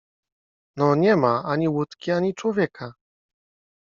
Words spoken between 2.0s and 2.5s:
ani